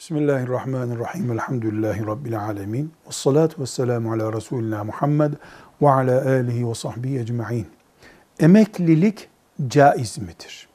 Bismillahirrahmanirrahim. 0.00 1.32
Elhamdülillahi 1.32 2.06
Rabbil 2.06 2.40
alemin. 2.40 2.92
Ve 3.06 3.12
salatu 3.12 3.62
ve 3.62 3.66
selamu 3.66 4.12
ala 4.12 4.32
Resulina 4.32 4.84
Muhammed 4.84 5.32
ve 5.82 5.90
ala 5.90 6.26
alihi 6.26 6.68
ve 6.68 6.74
sahbihi 6.74 7.18
ecma'in. 7.18 7.66
Emeklilik 8.38 9.28
caiz 9.68 10.18
midir? 10.18 10.68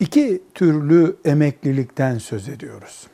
İki 0.00 0.42
türlü 0.54 1.16
emeklilikten 1.24 2.18
söz 2.18 2.48
ediyoruz. 2.48 3.06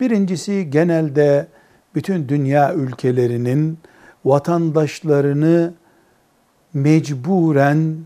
Birincisi 0.00 0.70
genelde 0.70 1.46
bütün 1.94 2.28
dünya 2.28 2.74
ülkelerinin 2.74 3.78
vatandaşlarını 4.24 5.74
mecburen 6.74 7.96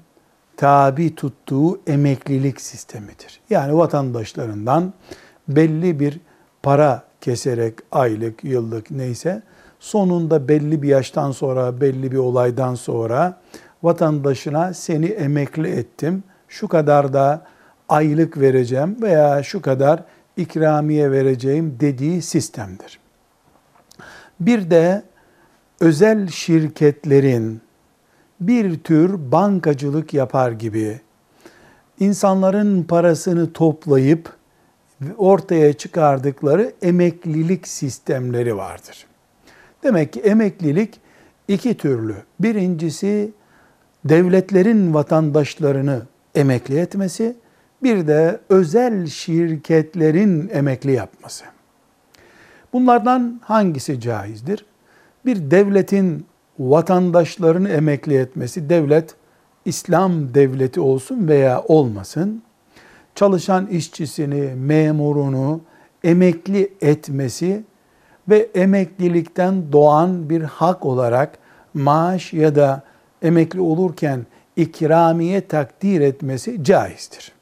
tabi 0.56 1.14
tuttuğu 1.14 1.80
emeklilik 1.86 2.60
sistemidir. 2.60 3.40
Yani 3.50 3.76
vatandaşlarından 3.76 4.92
belli 5.48 6.00
bir 6.00 6.20
para 6.62 7.02
keserek 7.20 7.74
aylık, 7.92 8.44
yıllık 8.44 8.90
neyse 8.90 9.42
sonunda 9.80 10.48
belli 10.48 10.82
bir 10.82 10.88
yaştan 10.88 11.30
sonra, 11.30 11.80
belli 11.80 12.12
bir 12.12 12.16
olaydan 12.16 12.74
sonra 12.74 13.40
vatandaşına 13.82 14.74
seni 14.74 15.06
emekli 15.06 15.68
ettim. 15.68 16.22
Şu 16.48 16.68
kadar 16.68 17.12
da 17.12 17.46
aylık 17.88 18.40
vereceğim 18.40 18.96
veya 19.02 19.42
şu 19.42 19.62
kadar 19.62 20.04
ikramiye 20.36 21.10
vereceğim 21.10 21.76
dediği 21.80 22.22
sistemdir. 22.22 22.98
Bir 24.40 24.70
de 24.70 25.02
özel 25.80 26.28
şirketlerin 26.28 27.60
bir 28.40 28.78
tür 28.78 29.32
bankacılık 29.32 30.14
yapar 30.14 30.52
gibi 30.52 31.00
insanların 32.00 32.82
parasını 32.82 33.52
toplayıp 33.52 34.37
ortaya 35.16 35.72
çıkardıkları 35.72 36.72
emeklilik 36.82 37.68
sistemleri 37.68 38.56
vardır. 38.56 39.06
Demek 39.82 40.12
ki 40.12 40.20
emeklilik 40.20 41.00
iki 41.48 41.76
türlü. 41.76 42.16
Birincisi 42.40 43.30
devletlerin 44.04 44.94
vatandaşlarını 44.94 46.02
emekli 46.34 46.78
etmesi, 46.78 47.36
bir 47.82 48.06
de 48.06 48.40
özel 48.48 49.06
şirketlerin 49.06 50.50
emekli 50.52 50.92
yapması. 50.92 51.44
Bunlardan 52.72 53.40
hangisi 53.44 54.00
caizdir? 54.00 54.66
Bir 55.26 55.50
devletin 55.50 56.26
vatandaşlarını 56.58 57.68
emekli 57.68 58.16
etmesi, 58.16 58.68
devlet 58.68 59.14
İslam 59.64 60.34
devleti 60.34 60.80
olsun 60.80 61.28
veya 61.28 61.62
olmasın, 61.62 62.42
çalışan 63.18 63.66
işçisini, 63.66 64.54
memurunu 64.54 65.60
emekli 66.04 66.72
etmesi 66.80 67.64
ve 68.28 68.48
emeklilikten 68.54 69.72
doğan 69.72 70.30
bir 70.30 70.42
hak 70.42 70.86
olarak 70.86 71.38
maaş 71.74 72.32
ya 72.32 72.54
da 72.54 72.82
emekli 73.22 73.60
olurken 73.60 74.26
ikramiye 74.56 75.48
takdir 75.48 76.00
etmesi 76.00 76.64
caizdir. 76.64 77.32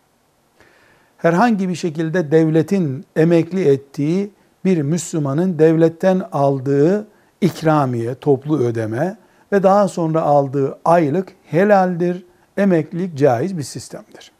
Herhangi 1.18 1.68
bir 1.68 1.74
şekilde 1.74 2.30
devletin 2.30 3.04
emekli 3.16 3.68
ettiği 3.68 4.30
bir 4.64 4.82
Müslümanın 4.82 5.58
devletten 5.58 6.22
aldığı 6.32 7.06
ikramiye, 7.40 8.14
toplu 8.14 8.58
ödeme 8.58 9.16
ve 9.52 9.62
daha 9.62 9.88
sonra 9.88 10.22
aldığı 10.22 10.78
aylık 10.84 11.28
helaldir. 11.44 12.24
Emeklilik 12.56 13.18
caiz 13.18 13.58
bir 13.58 13.62
sistemdir. 13.62 14.35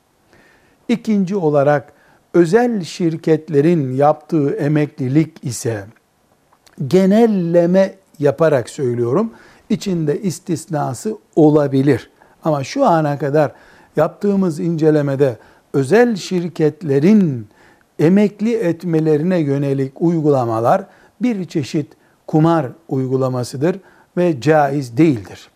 İkinci 0.88 1.36
olarak 1.36 1.92
özel 2.34 2.84
şirketlerin 2.84 3.94
yaptığı 3.94 4.50
emeklilik 4.50 5.44
ise 5.44 5.84
genelleme 6.86 7.94
yaparak 8.18 8.70
söylüyorum. 8.70 9.32
İçinde 9.68 10.22
istisnası 10.22 11.16
olabilir. 11.36 12.10
Ama 12.44 12.64
şu 12.64 12.84
ana 12.84 13.18
kadar 13.18 13.52
yaptığımız 13.96 14.60
incelemede 14.60 15.36
özel 15.72 16.16
şirketlerin 16.16 17.48
emekli 17.98 18.54
etmelerine 18.54 19.38
yönelik 19.38 20.02
uygulamalar 20.02 20.86
bir 21.22 21.44
çeşit 21.44 21.92
kumar 22.26 22.66
uygulamasıdır 22.88 23.76
ve 24.16 24.40
caiz 24.40 24.96
değildir. 24.96 25.48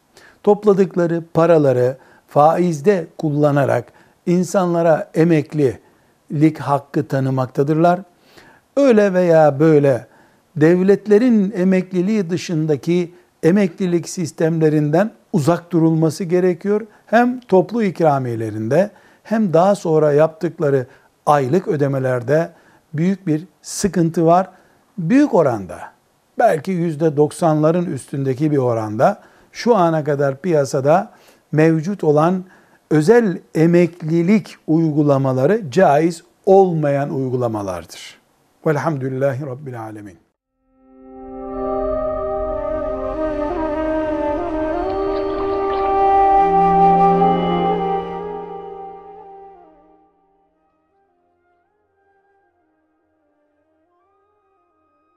Topladıkları 0.43 1.23
paraları 1.35 1.97
faizde 2.29 3.07
kullanarak 3.19 3.93
insanlara 4.27 5.11
emeklilik 5.15 6.59
hakkı 6.59 7.09
tanımaktadırlar. 7.09 8.01
Öyle 8.77 9.15
veya 9.15 9.61
böyle 9.61 10.07
devletlerin 10.57 11.53
emekliliği 11.57 12.31
dışındaki 12.31 13.15
emeklilik 13.43 14.09
sistemlerinden 14.09 15.11
uzak 15.33 15.73
durulması 15.73 16.25
gerekiyor. 16.25 16.87
Hem 17.07 17.41
toplu 17.41 17.83
ikramiyelerinde 17.83 18.91
hem 19.23 19.53
daha 19.53 19.75
sonra 19.75 20.13
yaptıkları 20.13 20.87
aylık 21.27 21.69
ödemelerde 21.69 22.51
büyük 22.95 23.27
bir 23.27 23.45
sıkıntı 23.63 24.27
var. 24.27 24.49
Büyük 24.99 25.35
oranda 25.35 25.79
belki 26.39 26.71
yüzde 26.71 27.17
doksanların 27.17 27.87
üstündeki 27.87 28.51
bir 28.51 28.57
oranda 28.57 29.21
şu 29.53 29.77
ana 29.77 30.05
kadar 30.05 30.37
piyasada 30.37 31.11
mevcut 31.53 32.05
olan 32.05 32.45
özel 32.91 33.39
emeklilik 33.55 34.57
uygulamaları 34.67 35.71
caiz 35.71 36.23
olmayan 36.47 37.15
uygulamalardır. 37.15 38.21
Velhamdülillahi 38.67 39.47
Rabbil 39.47 39.81
Alemin. 39.81 40.19